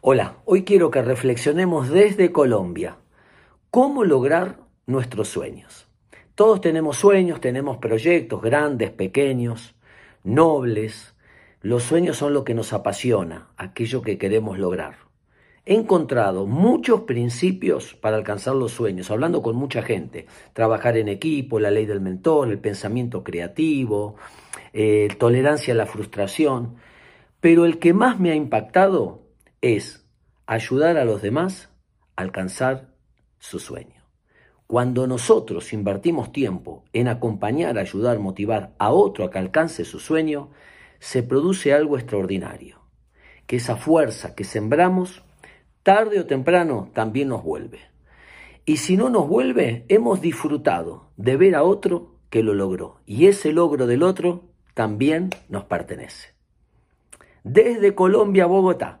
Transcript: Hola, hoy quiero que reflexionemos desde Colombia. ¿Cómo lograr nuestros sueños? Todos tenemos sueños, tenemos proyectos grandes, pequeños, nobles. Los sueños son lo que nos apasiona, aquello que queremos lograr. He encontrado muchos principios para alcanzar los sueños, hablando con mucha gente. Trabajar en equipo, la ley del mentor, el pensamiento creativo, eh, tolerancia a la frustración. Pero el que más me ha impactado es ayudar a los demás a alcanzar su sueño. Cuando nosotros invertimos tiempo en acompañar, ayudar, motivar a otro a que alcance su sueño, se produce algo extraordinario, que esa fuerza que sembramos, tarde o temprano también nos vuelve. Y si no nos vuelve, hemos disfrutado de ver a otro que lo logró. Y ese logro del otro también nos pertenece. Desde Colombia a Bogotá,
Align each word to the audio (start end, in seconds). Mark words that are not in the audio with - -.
Hola, 0.00 0.36
hoy 0.44 0.62
quiero 0.62 0.92
que 0.92 1.02
reflexionemos 1.02 1.88
desde 1.90 2.30
Colombia. 2.30 2.98
¿Cómo 3.72 4.04
lograr 4.04 4.60
nuestros 4.86 5.26
sueños? 5.26 5.88
Todos 6.36 6.60
tenemos 6.60 6.98
sueños, 6.98 7.40
tenemos 7.40 7.78
proyectos 7.78 8.40
grandes, 8.40 8.92
pequeños, 8.92 9.74
nobles. 10.22 11.16
Los 11.62 11.82
sueños 11.82 12.16
son 12.16 12.32
lo 12.32 12.44
que 12.44 12.54
nos 12.54 12.72
apasiona, 12.72 13.48
aquello 13.56 14.00
que 14.00 14.18
queremos 14.18 14.56
lograr. 14.56 14.98
He 15.66 15.74
encontrado 15.74 16.46
muchos 16.46 17.00
principios 17.00 17.96
para 17.96 18.16
alcanzar 18.16 18.54
los 18.54 18.70
sueños, 18.70 19.10
hablando 19.10 19.42
con 19.42 19.56
mucha 19.56 19.82
gente. 19.82 20.26
Trabajar 20.52 20.96
en 20.96 21.08
equipo, 21.08 21.58
la 21.58 21.72
ley 21.72 21.86
del 21.86 22.00
mentor, 22.00 22.50
el 22.50 22.60
pensamiento 22.60 23.24
creativo, 23.24 24.14
eh, 24.72 25.08
tolerancia 25.18 25.74
a 25.74 25.76
la 25.76 25.86
frustración. 25.86 26.76
Pero 27.40 27.64
el 27.64 27.80
que 27.80 27.92
más 27.92 28.20
me 28.20 28.30
ha 28.30 28.36
impactado 28.36 29.26
es 29.60 30.06
ayudar 30.46 30.96
a 30.96 31.04
los 31.04 31.22
demás 31.22 31.70
a 32.16 32.22
alcanzar 32.22 32.94
su 33.38 33.58
sueño. 33.58 34.02
Cuando 34.66 35.06
nosotros 35.06 35.72
invertimos 35.72 36.30
tiempo 36.30 36.84
en 36.92 37.08
acompañar, 37.08 37.78
ayudar, 37.78 38.18
motivar 38.18 38.74
a 38.78 38.90
otro 38.90 39.24
a 39.24 39.30
que 39.30 39.38
alcance 39.38 39.84
su 39.84 39.98
sueño, 39.98 40.50
se 40.98 41.22
produce 41.22 41.72
algo 41.72 41.96
extraordinario, 41.96 42.80
que 43.46 43.56
esa 43.56 43.76
fuerza 43.76 44.34
que 44.34 44.44
sembramos, 44.44 45.22
tarde 45.82 46.20
o 46.20 46.26
temprano 46.26 46.90
también 46.92 47.28
nos 47.28 47.42
vuelve. 47.42 47.80
Y 48.66 48.76
si 48.76 48.98
no 48.98 49.08
nos 49.08 49.26
vuelve, 49.26 49.86
hemos 49.88 50.20
disfrutado 50.20 51.10
de 51.16 51.38
ver 51.38 51.54
a 51.54 51.62
otro 51.62 52.16
que 52.28 52.42
lo 52.42 52.52
logró. 52.52 53.00
Y 53.06 53.26
ese 53.26 53.52
logro 53.52 53.86
del 53.86 54.02
otro 54.02 54.44
también 54.74 55.30
nos 55.48 55.64
pertenece. 55.64 56.34
Desde 57.42 57.94
Colombia 57.94 58.44
a 58.44 58.48
Bogotá, 58.48 59.00